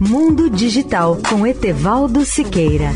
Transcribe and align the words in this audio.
Mundo 0.00 0.48
Digital 0.48 1.18
com 1.28 1.44
Etevaldo 1.44 2.24
Siqueira. 2.24 2.92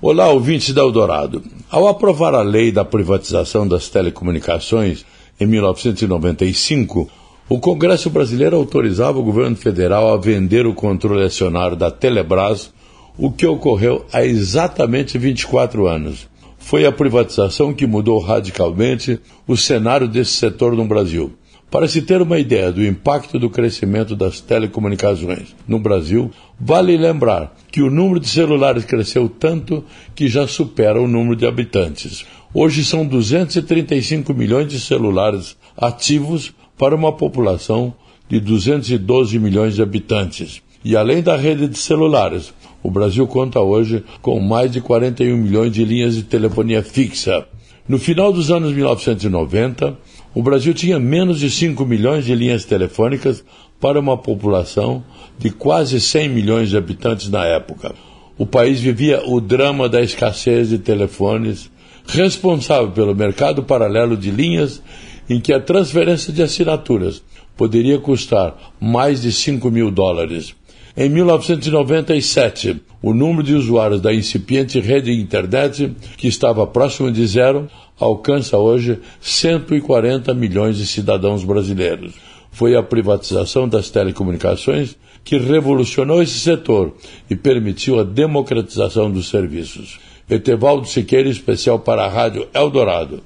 Olá, 0.00 0.30
ouvintes 0.30 0.72
da 0.72 0.80
Eldorado. 0.80 1.42
Ao 1.70 1.86
aprovar 1.86 2.34
a 2.34 2.40
lei 2.40 2.72
da 2.72 2.82
privatização 2.82 3.68
das 3.68 3.90
telecomunicações 3.90 5.04
em 5.38 5.44
1995, 5.44 7.10
o 7.46 7.60
Congresso 7.60 8.08
brasileiro 8.08 8.56
autorizava 8.56 9.18
o 9.18 9.22
governo 9.22 9.54
federal 9.54 10.14
a 10.14 10.16
vender 10.16 10.66
o 10.66 10.72
controle 10.72 11.24
acionário 11.24 11.76
da 11.76 11.90
Telebrás, 11.90 12.72
o 13.18 13.30
que 13.30 13.46
ocorreu 13.46 14.06
há 14.10 14.24
exatamente 14.24 15.18
24 15.18 15.86
anos. 15.86 16.26
Foi 16.66 16.84
a 16.84 16.90
privatização 16.90 17.72
que 17.72 17.86
mudou 17.86 18.18
radicalmente 18.18 19.20
o 19.46 19.56
cenário 19.56 20.08
desse 20.08 20.32
setor 20.32 20.74
no 20.74 20.84
Brasil. 20.84 21.32
Para 21.70 21.86
se 21.86 22.02
ter 22.02 22.20
uma 22.20 22.40
ideia 22.40 22.72
do 22.72 22.84
impacto 22.84 23.38
do 23.38 23.48
crescimento 23.48 24.16
das 24.16 24.40
telecomunicações 24.40 25.54
no 25.68 25.78
Brasil, 25.78 26.28
vale 26.58 26.96
lembrar 26.96 27.54
que 27.70 27.80
o 27.82 27.88
número 27.88 28.18
de 28.18 28.28
celulares 28.28 28.84
cresceu 28.84 29.28
tanto 29.28 29.84
que 30.12 30.26
já 30.26 30.48
supera 30.48 31.00
o 31.00 31.06
número 31.06 31.36
de 31.36 31.46
habitantes. 31.46 32.26
Hoje 32.52 32.84
são 32.84 33.06
235 33.06 34.34
milhões 34.34 34.66
de 34.66 34.80
celulares 34.80 35.56
ativos 35.76 36.52
para 36.76 36.96
uma 36.96 37.12
população 37.12 37.94
de 38.28 38.40
212 38.40 39.38
milhões 39.38 39.76
de 39.76 39.82
habitantes. 39.82 40.60
E 40.84 40.96
além 40.96 41.22
da 41.22 41.36
rede 41.36 41.68
de 41.68 41.78
celulares, 41.78 42.52
o 42.86 42.90
Brasil 42.90 43.26
conta 43.26 43.60
hoje 43.60 44.04
com 44.22 44.38
mais 44.38 44.70
de 44.70 44.80
41 44.80 45.36
milhões 45.36 45.72
de 45.72 45.84
linhas 45.84 46.14
de 46.14 46.22
telefonia 46.22 46.84
fixa. 46.84 47.44
No 47.88 47.98
final 47.98 48.32
dos 48.32 48.48
anos 48.48 48.72
1990, 48.72 49.98
o 50.32 50.40
Brasil 50.40 50.72
tinha 50.72 50.96
menos 50.96 51.40
de 51.40 51.50
5 51.50 51.84
milhões 51.84 52.24
de 52.24 52.32
linhas 52.32 52.64
telefônicas 52.64 53.44
para 53.80 53.98
uma 53.98 54.16
população 54.16 55.02
de 55.36 55.50
quase 55.50 56.00
100 56.00 56.28
milhões 56.28 56.70
de 56.70 56.76
habitantes 56.76 57.28
na 57.28 57.44
época. 57.44 57.92
O 58.38 58.46
país 58.46 58.78
vivia 58.78 59.20
o 59.26 59.40
drama 59.40 59.88
da 59.88 60.00
escassez 60.00 60.68
de 60.68 60.78
telefones, 60.78 61.68
responsável 62.06 62.92
pelo 62.92 63.16
mercado 63.16 63.64
paralelo 63.64 64.16
de 64.16 64.30
linhas 64.30 64.80
em 65.28 65.40
que 65.40 65.52
a 65.52 65.58
transferência 65.58 66.32
de 66.32 66.40
assinaturas 66.40 67.20
poderia 67.56 67.98
custar 67.98 68.54
mais 68.80 69.22
de 69.22 69.32
5 69.32 69.72
mil 69.72 69.90
dólares. 69.90 70.54
Em 70.98 71.10
1997, 71.10 72.80
o 73.02 73.12
número 73.12 73.42
de 73.42 73.54
usuários 73.54 74.00
da 74.00 74.14
incipiente 74.14 74.80
rede 74.80 75.14
de 75.14 75.20
internet, 75.20 75.94
que 76.16 76.26
estava 76.26 76.66
próximo 76.66 77.12
de 77.12 77.26
zero, 77.26 77.68
alcança 78.00 78.56
hoje 78.56 78.98
140 79.20 80.32
milhões 80.32 80.78
de 80.78 80.86
cidadãos 80.86 81.44
brasileiros. 81.44 82.14
Foi 82.50 82.74
a 82.74 82.82
privatização 82.82 83.68
das 83.68 83.90
telecomunicações 83.90 84.96
que 85.22 85.36
revolucionou 85.36 86.22
esse 86.22 86.38
setor 86.38 86.94
e 87.28 87.36
permitiu 87.36 88.00
a 88.00 88.02
democratização 88.02 89.10
dos 89.10 89.28
serviços. 89.28 89.98
Etevaldo 90.30 90.88
Siqueira, 90.88 91.28
especial 91.28 91.78
para 91.78 92.06
a 92.06 92.08
Rádio 92.08 92.48
Eldorado. 92.54 93.22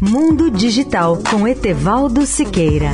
Mundo 0.00 0.52
Digital 0.52 1.18
com 1.28 1.48
Etevaldo 1.48 2.24
Siqueira. 2.24 2.92